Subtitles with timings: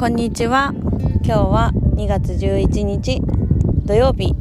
[0.00, 0.72] こんにちは。
[1.22, 3.20] 今日は2月11日
[3.84, 4.34] 土曜日。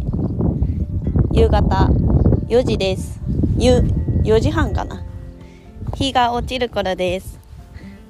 [1.34, 1.90] 夕方
[2.48, 3.20] 4時です。
[3.58, 3.80] 夕
[4.24, 5.04] 4時半かな。
[5.96, 7.42] 日が落ちる頃です。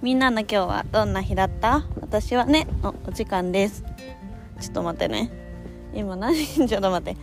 [0.03, 1.87] みんなの今日はどんな日だった？
[2.01, 3.83] 私はねおお時間です。
[4.61, 5.31] ちょっと待ってね。
[5.95, 6.35] 今何？
[6.45, 7.19] ちょっと待って。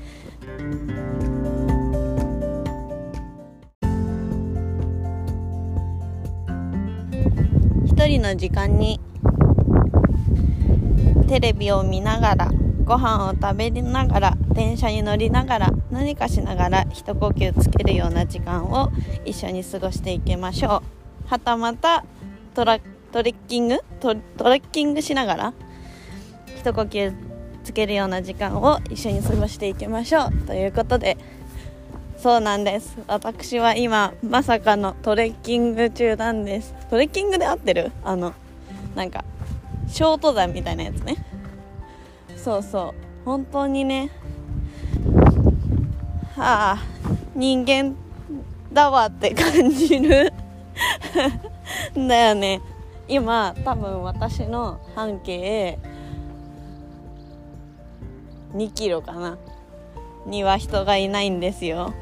[7.85, 8.99] 一人の時間に
[11.27, 12.51] テレビを見ながら
[12.85, 18.91] ご飯を食べながら電車に乗りながら何かしながら一呼吸つけるような時間を
[19.25, 20.83] 一緒に過ごしていきましょ
[21.27, 21.29] う。
[21.29, 22.05] はたまた
[22.55, 22.79] トラ
[23.13, 23.79] トレッキング？
[23.99, 25.55] トトレッキングしながら
[26.59, 27.13] 一呼吸
[27.65, 30.33] つけるような時間を一緒に過ごしていきましょう。
[30.47, 31.17] ということで
[32.19, 32.97] そうなんです。
[33.09, 36.73] 私は今まさかのトレッキング中なんです。
[36.89, 37.91] トレッキングで合ってる？
[38.05, 38.33] あの
[38.95, 39.25] なんか
[39.87, 41.17] ショート山みたいなやつね。
[42.37, 43.25] そうそう。
[43.25, 44.11] 本当にね。
[46.37, 46.79] はあ。
[47.35, 47.95] 人間
[48.73, 50.33] だわって感じる。
[51.95, 52.61] だよね。
[53.09, 55.79] 今多分私の半径
[58.55, 59.39] 2キロかな。
[60.27, 61.95] には人がいないんですよ。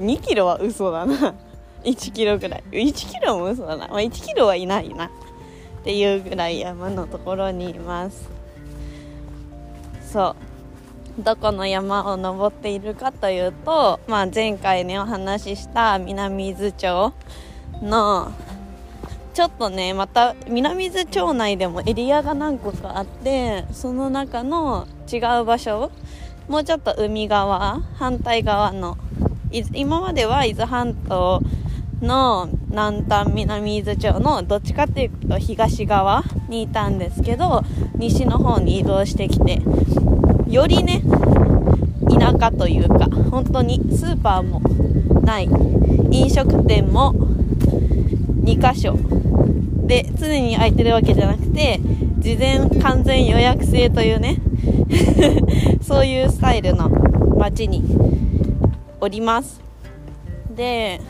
[0.00, 1.34] 2キロは嘘だな。
[1.84, 2.64] 1キロぐらい。
[2.70, 5.10] 1キロも嘘だな、まあ、1キロはいないな。
[5.88, 8.28] っていうぐらい山のところにいます。
[10.12, 10.36] そ
[11.18, 11.22] う。
[11.22, 17.14] どこの山を登っているかというと、まあ、前回ねお話しした南伊豆町
[17.80, 18.32] の
[19.32, 25.90] ちょっとねまた南伊豆町内でもエリアが何個かあってその中の違う場所
[26.48, 28.98] もうちょっと海側反対側の
[29.72, 31.40] 今までは伊豆半島
[32.02, 37.62] の南端南伊豆町のどっちかっていうと東側にいたんですけど
[37.96, 39.60] 西の方に移動してきて
[40.46, 41.02] よりね
[42.18, 44.60] 田舎というか本当にスーパーも
[45.22, 45.48] ない
[46.10, 47.14] 飲食店も
[48.44, 48.96] 2箇所
[49.86, 51.80] で常に空いてるわけじゃなくて
[52.18, 54.36] 事前完全予約制というね
[55.82, 56.88] そういうスタイルの
[57.38, 57.82] 街に
[59.00, 59.60] おります。
[60.54, 61.00] で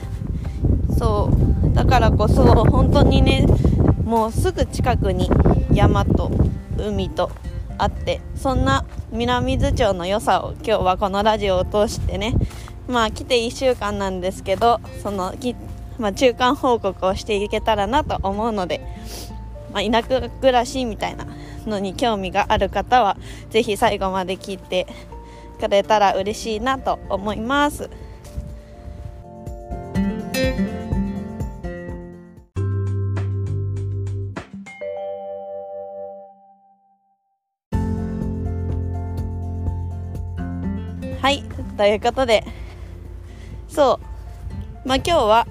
[0.99, 1.48] そう
[1.79, 3.47] だからこそ本当にね
[4.03, 5.31] もうすぐ近くに
[5.73, 6.29] 山と
[6.77, 7.31] 海と
[7.79, 12.35] あってそんな南伊豆町の良さを今日はこのラジオを通してね
[12.89, 15.33] まあ来て1週間なんですけどその
[16.01, 18.81] まあ、中間報告をしていけたらなと思うので、
[19.73, 21.29] まあ、田舎暮らしみたいな
[21.65, 23.17] のに興味がある方は
[23.51, 24.89] 是非最後まで聞いて
[25.61, 27.89] くれたら嬉しいなと思います。
[41.79, 42.45] ということで。
[43.69, 44.01] そ
[44.85, 44.89] う。
[44.89, 45.47] まあ今日は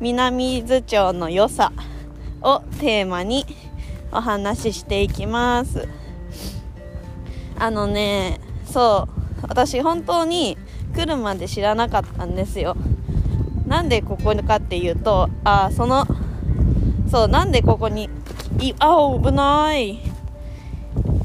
[0.00, 1.70] 南伊豆町の良さ
[2.40, 3.44] をテーマに
[4.10, 5.86] お話ししていきます。
[7.58, 9.06] あのねそ
[9.42, 9.42] う。
[9.42, 10.56] 私本当に
[10.94, 12.74] 来るまで知らなかったんですよ。
[13.66, 16.06] なんでここかっていうとああその
[17.10, 18.08] そうなんでここに
[18.58, 20.00] いあ危ない。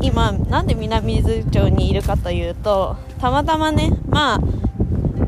[0.02, 4.40] 今なんで南伊豆町にいるかというとたまたまねまあ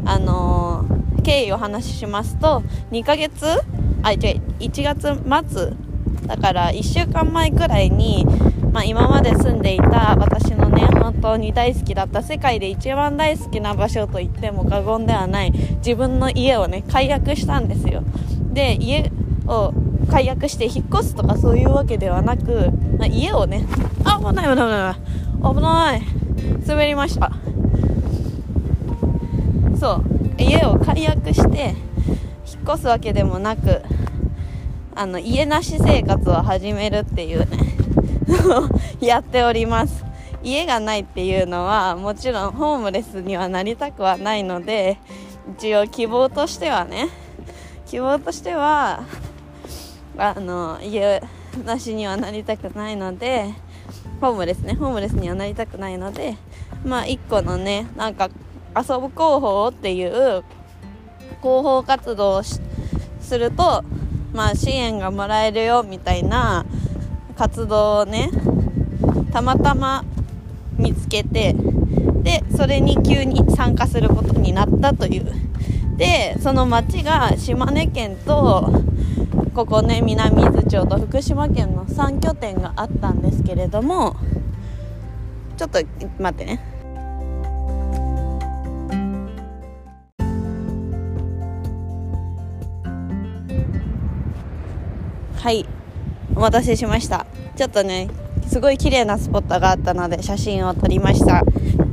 [0.06, 3.46] あのー、経緯をお話ししますと2ヶ月
[4.04, 4.20] あ違う
[4.60, 5.74] 1月末
[6.28, 8.26] だから1週間前くらいに、
[8.72, 18.04] まあ、今まで住んでいた私のね本当に大好きだった世界で一番大好きな場所と言っても過言ではない自分の家をね解約したんですよ。
[18.54, 19.12] で家
[19.48, 19.74] を
[20.10, 23.66] 解約して引っ越すとかそういうわけではなく、まあ、家をね
[24.04, 26.02] あ危ない危ない危ない危ない
[26.68, 27.32] 滑りました。
[29.88, 30.04] そう。
[30.38, 31.74] 家を解約して
[32.46, 33.82] 引っ越すわけでもなく
[34.94, 37.58] あの家なし生活を始めるっていうね。
[39.00, 40.04] やっております。
[40.44, 44.98] 家がないっていうのはもちろんホームレスにはなりたくはないので
[45.58, 47.08] 一応希望としてはね。
[47.86, 49.04] 希望としては
[50.18, 51.24] あの家
[51.66, 53.54] なしにはなりたくないので
[54.20, 54.74] ホームレスね。
[54.74, 56.36] ホームレスにはなりたくないので
[56.84, 58.30] まあ1個のねなんか
[58.76, 60.44] 遊ぶ広報っていう
[61.42, 62.60] 広報活動をす
[63.38, 63.84] ると、
[64.34, 66.66] まあ、支援がもらえるよみたいな
[67.38, 68.30] 活動をね
[69.32, 70.04] たまたま
[70.78, 71.56] 見つけて
[72.24, 75.32] でそれに急に参加することになったという。
[75.98, 78.84] でその町が島根県と
[79.56, 84.16] ここね南伊豆町と福島県の3拠点があったんですけれども
[85.58, 85.80] ちょっと
[86.20, 86.77] 待ってね。
[95.48, 95.66] はい。
[96.36, 97.26] お待たせしました。
[97.56, 98.10] ちょっとね
[98.50, 101.42] すごい綺麗なスポットがあったので写真を撮りました。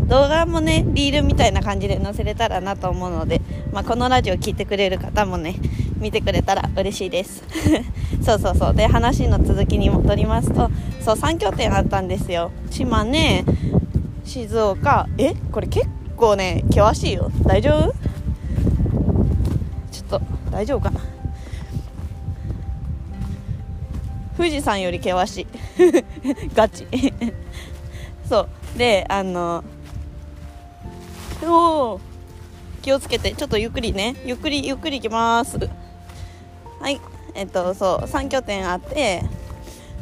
[0.09, 3.41] 動画もねリールみたいな感じで載せれたらなと思うので、
[3.73, 5.55] まあ、このラジオ聴いてくれる方もね
[5.99, 7.45] 見てくれたら嬉しいです。
[8.27, 8.75] そうそうそう。
[8.75, 10.69] で話の続きに戻りますと
[11.01, 12.51] そう3拠点あったんですよ。
[12.73, 13.45] 島根
[14.25, 15.07] 静岡。
[15.17, 15.33] え？
[15.53, 15.87] これ結
[16.17, 17.31] 構ね険しいよ。
[17.45, 17.95] 大丈夫？
[19.93, 20.21] ちょっと
[20.51, 21.14] 大丈夫かな？
[24.37, 25.47] 富士山より険しい。
[26.55, 26.87] ガチ。
[28.29, 28.49] そう。
[28.79, 29.63] であの
[31.43, 32.01] お
[32.83, 33.33] 気をつけて。
[33.33, 34.17] ちょっとゆっくりね。
[34.25, 35.59] ゆっくりゆっくり行きます。
[36.81, 37.01] はい。
[37.35, 38.07] えっとそう。
[38.07, 39.23] 3拠点あって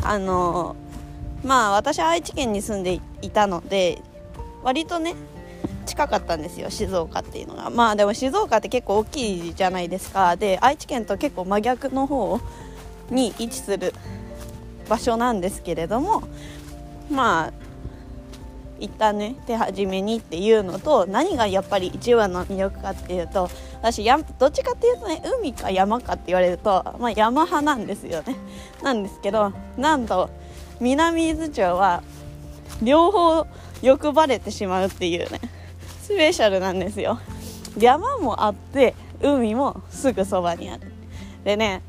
[0.03, 0.77] あの
[1.45, 4.01] まあ私は愛知県に住んでいたので
[4.63, 5.15] 割とね
[5.87, 6.71] 近かったんですよ。
[6.71, 7.71] 静岡っていうのが。
[7.71, 10.37] まあでも静岡って結構大きいじゃないですか。
[10.37, 12.41] で愛知県と結構真逆の方
[13.11, 13.95] に位置する
[14.93, 16.23] 場所なんですけれども
[17.11, 17.53] まあ
[18.79, 23.49] 一旦ね手始めにっていうのと何がやっぱり一番の魅力かっていうと
[23.81, 28.37] 私やどっちかっていうとね海か山かって言われると、まあ、山派なんですよね。
[28.83, 30.29] なんですけどなんと
[30.79, 32.03] 南伊豆町は
[32.83, 33.47] 両方
[33.81, 35.41] 欲張れてしまうっていうね
[36.03, 37.19] スペシャルなんですよ。
[37.79, 40.93] 山もあって海もすぐそばにある。
[41.45, 41.83] でね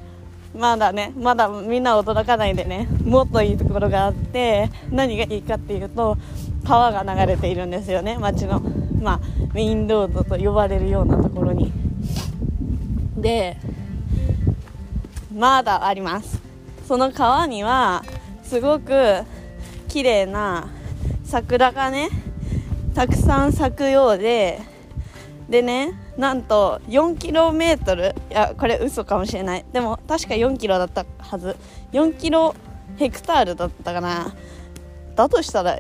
[0.58, 6.18] まだねまだみんな驚かないでねもっといいところがあって何がいいかっていうと
[6.64, 8.60] 川が流れているんですよね町の、
[9.02, 9.20] まあ、
[9.54, 11.72] メインロードと呼ばれるようなところに。
[13.18, 13.58] で
[15.34, 16.40] まだあります。
[16.88, 18.04] その川には
[18.44, 19.24] すごく
[19.88, 20.68] 綺麗な
[21.24, 22.10] 桜がね
[22.94, 24.62] たくさん咲くようで
[25.50, 29.66] でねなんと 4km いやこれ嘘かもしれない。
[29.74, 31.56] でも確か 4km だったはず。
[31.92, 32.56] 4km
[32.98, 34.34] ヘクタールだったかな。
[35.16, 35.80] だとしたら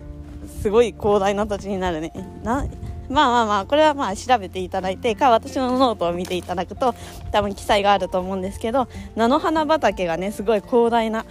[0.61, 2.11] すごい広大な土地になるね。
[2.43, 2.65] な
[3.09, 6.95] まあまあまあこれはまあ調べていただいてか私のノートを見ていただくと
[7.31, 11.25] 多分記載があると思うんですけど菜の花畑がねすごい広大な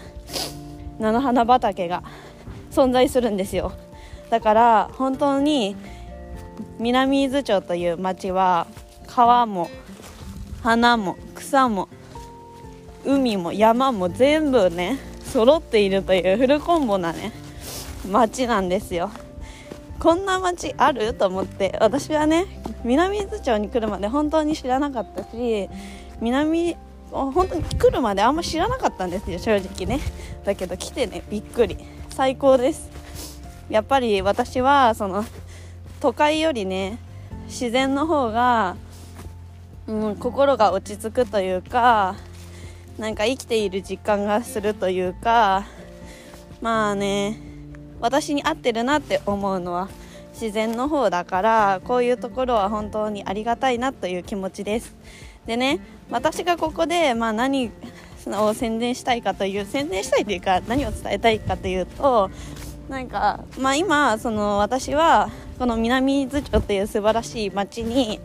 [0.99, 2.03] 菜の花畑が
[2.71, 3.73] 存在するんですよ。
[4.31, 5.75] だから本当に
[6.79, 8.67] 南伊豆町という町は
[9.15, 9.69] 川も
[10.63, 11.89] 花も草も
[13.05, 17.31] 海も山も全部ね揃っているというフルコンボなね
[18.11, 19.11] 町なんですよ。
[19.99, 21.13] こんな町ある？
[21.15, 22.47] と思って私はね
[22.85, 25.69] 南伊豆町に来るまで本当に知らなかったし
[26.21, 26.77] 南
[27.11, 30.01] 本当に来るまであんま知らなかったんですよ正直ね。
[30.45, 31.77] だけど来てねびっくり。
[32.09, 32.91] 最高です。
[33.69, 35.25] やっぱり私はその
[36.01, 36.99] 都会よりね
[37.47, 38.77] 自然の方が、
[39.87, 42.15] うん、心が落ち着くというか
[42.99, 45.67] なんか生きている実感がするというか
[46.61, 47.39] まあね
[48.01, 49.89] 私に合ってるなって思うのは
[50.33, 54.95] 自然の方だからこういうところは本当にありがたいなという気持ちです。
[55.47, 55.81] でね
[56.11, 57.71] 私がここで、まあ、何
[58.27, 62.31] を宣伝したいかという宣伝したいというか何を伝えたいかというと
[62.89, 68.21] なんか、まあ、今その私はこの南伊豆町という素晴らしい町に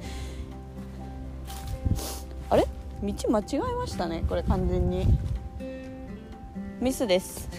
[3.02, 5.06] 道間違えましたねこれ完全に。
[6.80, 7.50] ミスです。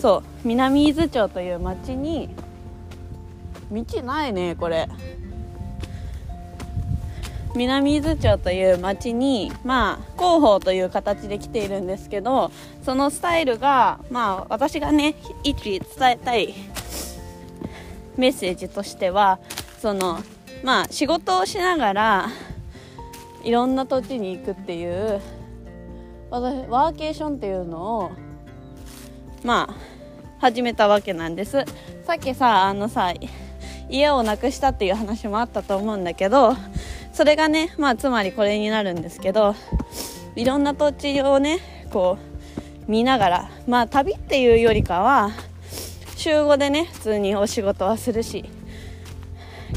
[0.00, 2.28] そう南伊豆町という町に
[3.70, 4.88] 道ないねこれ。
[7.54, 12.50] 南伊豆町という町にまあ広報という形で来ているんですけど
[12.82, 16.54] そのスタイルがまあ私がね一伝えたい
[18.16, 19.38] メッセージとしては
[19.80, 20.20] その
[20.64, 22.28] まあ仕事をしながら
[23.44, 25.20] いろんな土地に行くっていう
[26.30, 28.12] 私ワーケーションっていうのを
[29.44, 29.74] まあ
[30.38, 31.64] 始めたわけなんです。
[32.06, 33.12] さっきさあのさ
[33.88, 36.56] 家をなくしたっていう話もあったと思うんだけど
[37.12, 39.54] それがねまあつまりこれになるんですけど
[40.34, 41.60] いろんな土地をね
[41.92, 42.18] こ
[42.88, 45.30] う見ながらまあ旅っていうよりかは
[46.16, 48.44] 週5でね普通にお仕事はするし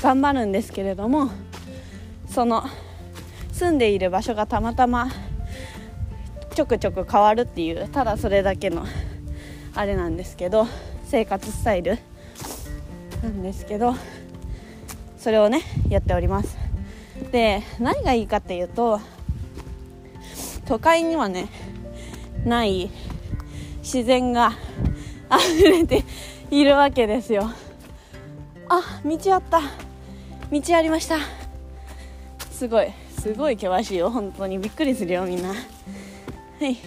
[0.01, 1.29] 頑張るんですけれども
[2.27, 2.63] その
[3.55, 5.09] 住んでいる場所がたまたま
[6.55, 8.85] ちょくちょく変わるっていうただそれだけの
[9.73, 10.67] あれなんですけど
[11.05, 11.97] 生活スタイル
[13.23, 13.95] なんですけど
[15.17, 16.57] それをねやっております。
[17.31, 18.99] で何がいいかっていうと
[20.65, 21.47] 都会にはね
[22.43, 22.91] ない
[23.79, 24.51] 自然が
[25.31, 26.03] 溢れて
[26.51, 27.49] いるわけですよ。
[28.67, 29.61] あ道あった。
[30.51, 31.19] 道ありました。
[32.51, 33.04] すごい。
[33.25, 34.59] すごい険しいよ本当に。
[34.59, 35.49] びっくりするよみんな。
[35.49, 35.55] は
[36.61, 36.77] い。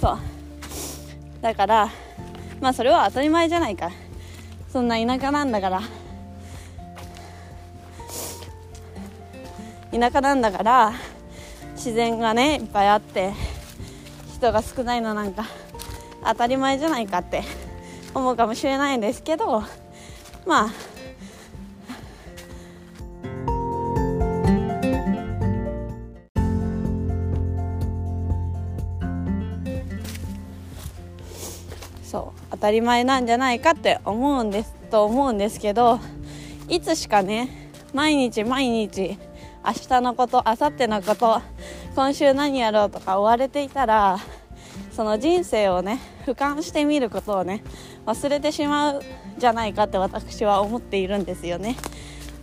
[0.00, 0.18] そう。
[1.42, 1.90] だから
[2.58, 3.90] まあそれは当たり前じゃないか。
[4.72, 5.82] そんな田舎なんだから。
[9.92, 10.94] 田舎なんだから
[11.74, 13.34] 自然がねいっぱいあって
[14.32, 15.44] 人が少ないのなんか
[16.24, 17.42] 当たり前じゃないかって
[18.14, 19.62] 思うかもしれないんですけど
[20.46, 20.70] まあ
[32.58, 36.00] 当たり前なんじゃないかって思うんですと思うんですけど
[36.68, 39.16] いつしかね毎日毎日
[39.64, 41.40] 明日のこと明後日のこと
[41.94, 44.18] 今週何やろうとか追われていたら
[44.90, 47.62] その人生をね俯瞰してみることをね
[48.06, 49.02] 忘れてしまう
[49.38, 51.76] じゃないかって私は思っているんですよね。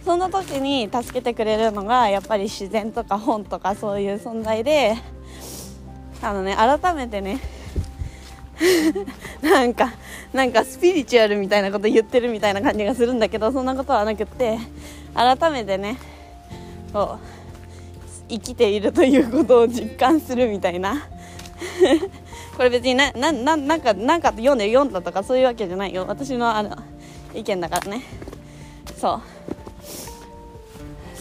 [0.05, 4.95] そんな時に助けてくれるのがやっぱり自然とか本とかそういう存在で
[6.21, 7.39] あのね改めてね
[9.41, 9.93] なんか
[10.33, 14.57] なんかスピリチュアルみたいなこと言ってるみたいな感じがするんだけどそんなことはなくって
[15.13, 15.97] 改めてね
[16.93, 17.35] こう
[18.29, 21.07] 生きているということを実感するみたいな。
[22.57, 26.05] これ別にななななんかなんか読んで読んだとかそういうわけじゃないよ。
[26.07, 26.75] 私のあの
[27.33, 28.01] 意見だからね。
[28.97, 29.21] そう。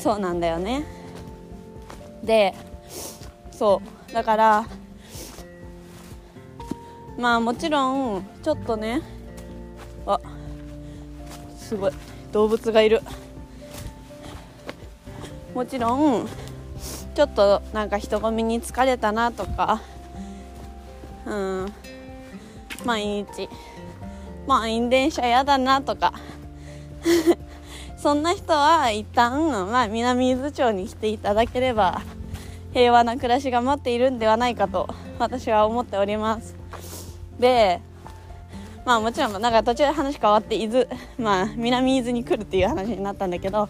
[0.00, 0.84] そうなんだよね。
[2.22, 2.54] で
[3.50, 4.12] そう。
[4.12, 4.66] だから
[7.18, 9.02] まあもちろんちょっとね
[10.06, 10.20] あ
[11.56, 11.92] すごい
[12.32, 13.00] 動物がいる。
[15.54, 16.28] もちろん
[17.14, 19.80] ちょっとなんか人混みに疲れたなとか
[21.26, 21.72] うん。
[22.84, 23.48] 毎日
[24.46, 26.12] 満員電車やだなとか。
[27.96, 32.02] そんな人は一旦、まあ、南伊豆町に来ていただければ
[32.74, 36.63] 平和な暮らしが待っているんではないかと私は思っております。
[37.38, 37.80] で
[38.84, 40.86] まあもちろんなんか途中で話変わって伊豆、
[41.18, 43.68] まあ、南伊豆に来るっていう話になったんだけど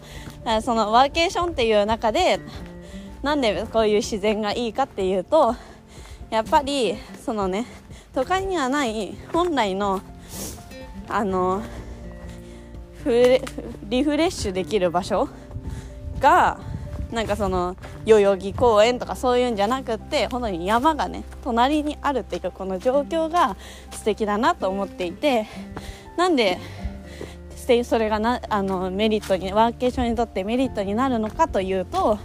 [0.61, 2.39] そのワーケーションっていう中で
[3.23, 5.55] なんでこういう自然がいいかっていうと
[6.29, 6.95] やっぱり
[7.25, 7.65] そのね
[8.13, 10.01] 都会にはない本来の
[11.07, 11.61] あの
[13.83, 15.29] リフレッシュできる場所
[16.19, 16.59] が
[17.11, 23.55] なんかその代々木公園とかそういうんじゃなくって本当に山がね隣にあるっていうこの状況が
[23.91, 25.47] 素敵だなと思っていて
[26.17, 26.59] なんで
[27.83, 32.19] それがなあのメリットにワーケーションにとってメリットになるのかというと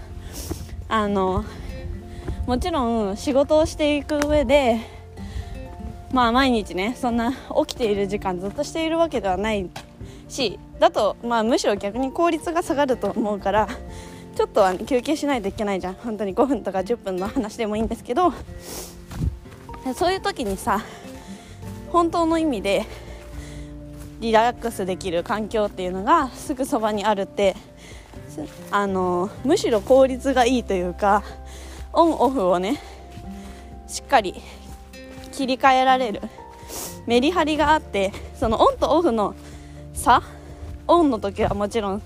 [0.88, 1.44] あの
[2.46, 4.80] もちろん仕事をしていく上で
[6.12, 7.32] まあ毎日ねそんな
[7.66, 9.70] 起きている時間ずっとしているわけではない
[10.28, 13.68] しだとまあむしろ逆に効率が下がると思うから
[14.36, 15.94] ちょっとは、ね、休憩しないといけないじゃん。
[15.94, 18.32] 本当に5分とか10分の話でもいいんですけど。
[19.94, 20.80] そういう時にさ
[21.90, 22.86] 本当の意味で
[24.20, 27.56] リラックスできる環境っていうのがすぐそばにあるって
[28.70, 31.24] あのむしろ効率がいいというか
[31.92, 32.80] オンオフをね
[33.88, 34.40] しっかり
[35.32, 36.20] 切り替えられる
[37.06, 39.34] メリハリがあってそのオンとオフの
[39.94, 40.22] 差
[40.86, 42.02] オンの時はもちろん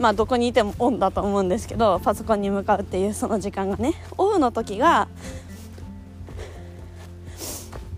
[0.00, 3.94] まあどこにいてもオンだと思うんですけどパソコンに向かうっていうその時間がね。
[4.16, 5.08] オフの時が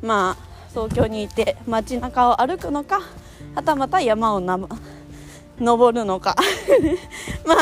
[0.02, 0.36] まあ
[0.70, 3.00] 東京にいて街中を歩くのか
[3.54, 4.58] はたまた山をな
[5.58, 6.36] 登るのか。
[7.46, 7.56] まあ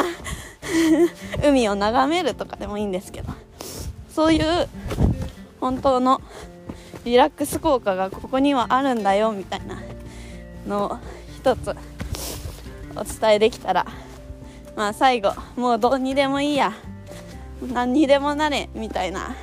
[1.46, 3.32] 海を眺めるとかでもいいんですけど。
[4.10, 4.68] そういう
[5.60, 6.20] 本当の
[7.04, 9.80] リラックス効果がここにはあるんだよみたいな
[10.66, 10.98] のを
[11.36, 11.74] 一つ
[12.96, 13.86] お伝えできたら
[14.80, 16.72] まあ最後もうどうにでもいいや。
[17.70, 19.36] 何にでもなれみたいな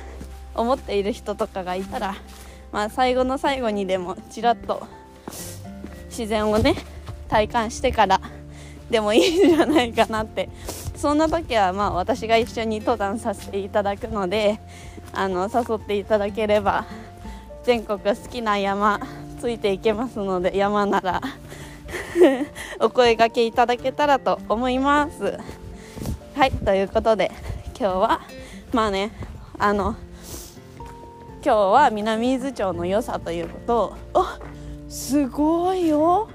[0.52, 2.16] 思っている人とかがいたら
[2.72, 4.84] まあ最後の最後にでもちらっと
[6.06, 6.74] 自然をね
[7.28, 8.20] 体感してから
[8.90, 10.48] でもいいんじゃないかなって。
[10.96, 14.58] そんな時はまあ私が一緒に登山させていただくので
[15.12, 16.84] あの誘っていただければ
[17.62, 18.98] 全国好きな山
[19.40, 21.22] ついていけますので山なら
[22.80, 25.38] お声がけいただけたらと思います。
[26.34, 27.30] はいということで
[27.78, 28.20] 今日は
[28.72, 29.10] まあね
[29.58, 29.96] あの
[31.44, 33.78] 今日は南伊豆町の良さということ
[34.14, 34.38] をあ
[34.88, 36.28] すごいよ。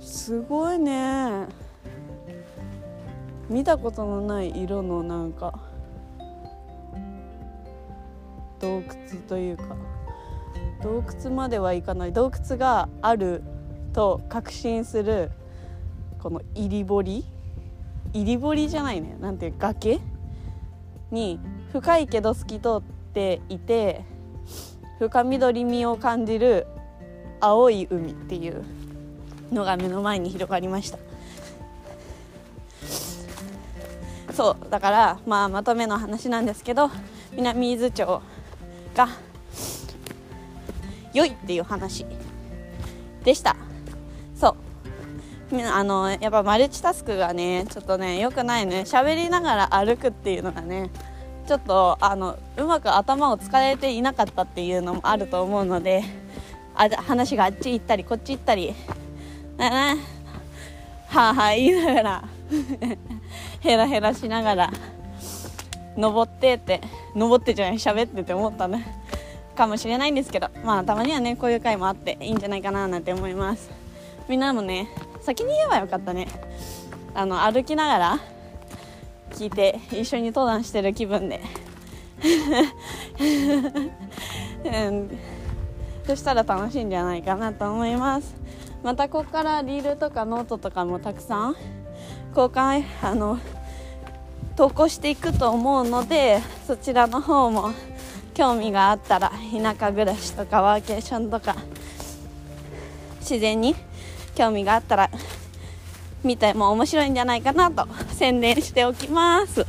[0.00, 1.46] すごいね。
[3.48, 5.58] 見たことのない色のなんか
[8.58, 8.84] 洞窟
[9.28, 9.76] というか
[10.82, 12.12] 洞窟まではいかない。
[12.12, 13.42] 洞窟がある
[13.96, 15.30] と確信する
[16.22, 17.24] この入り堀
[18.12, 19.16] 入り堀じゃないね。
[19.20, 20.00] なんていう崖
[21.10, 21.40] に
[21.72, 22.82] 深いけど透き通っ
[23.14, 24.04] ていて
[24.98, 26.66] 深緑みを感じる
[27.40, 28.62] 青い海っていう
[29.50, 30.98] のが目の前に広がりました。
[34.34, 36.90] そうだからまあまとめの話なんですけど
[37.32, 38.22] 南伊豆町
[38.94, 39.08] が
[41.14, 42.04] 良いっていう話
[43.24, 43.56] でした。
[45.52, 48.80] あのやっぱマルチタスクがねちょっとね良くないね。
[48.80, 50.90] 喋りながら歩くっていうのがね
[51.46, 56.02] ちょっとあのうまく頭を使えていなかったっていうのもあると思うので
[56.74, 58.74] あ話があっち行ったりこっち行ったり
[59.56, 59.96] は
[61.12, 62.24] あはあ言いながら
[63.60, 64.72] ヘラヘラしながら
[65.96, 66.80] 登ってって
[67.14, 68.86] 登ってじゃない喋ってって思ったね。
[69.56, 73.70] かもしれないんですけどまあたまにはねこういう回もあっていいんじゃないかななんて思います。
[74.28, 74.88] みんなもね
[75.26, 76.28] 先に言えばよかったね。
[77.12, 78.20] あの歩きながら
[79.30, 81.40] 聞いて一緒に登壇してる気分で。
[84.64, 85.10] うん、
[86.06, 88.36] そしたら楽しいんじゃないかなと思います。
[88.84, 91.56] またここからリールとかノートとかもたくさん
[92.28, 93.40] 交換あの
[94.54, 97.72] 投稿していくと思うのでそちらの方も
[98.34, 101.56] 興味があったら田舎暮らしとかワーケーションとか
[103.18, 103.74] 自然に
[104.36, 105.10] 興味があったら
[106.22, 109.64] 見ても面白いんじゃないかなと宣伝しておきます。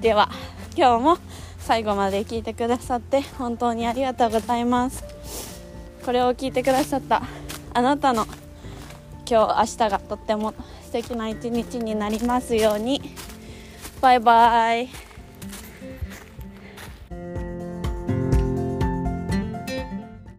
[0.00, 0.30] では
[0.76, 1.18] 今日も
[1.58, 5.04] 最後まで聞いてくださって本当にありがとうございます。
[6.04, 7.22] これを聞いてくださった
[7.74, 8.26] あなたの
[9.28, 13.00] 今日明日がとっても素敵な一日になりますように。
[14.00, 15.11] バイバイ。